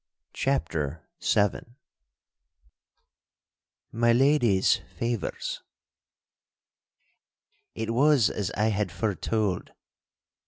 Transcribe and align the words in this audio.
*CHAPTER 0.33 1.07
VII* 1.21 1.73
*MY 3.91 4.11
LADY'S 4.13 4.81
FAVOURS* 4.97 5.61
It 7.75 7.93
was 7.93 8.31
as 8.31 8.49
I 8.57 8.69
had 8.69 8.91
foretold. 8.91 9.73